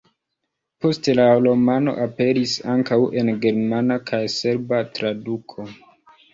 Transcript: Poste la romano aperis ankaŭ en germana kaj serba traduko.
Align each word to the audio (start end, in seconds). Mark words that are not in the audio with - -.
Poste 0.85 1.13
la 1.19 1.25
romano 1.47 1.93
aperis 2.07 2.55
ankaŭ 2.77 2.99
en 3.23 3.31
germana 3.45 4.01
kaj 4.11 4.25
serba 4.41 4.83
traduko. 4.99 5.71